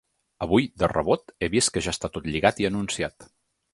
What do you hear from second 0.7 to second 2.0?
de rebot, he vist que ja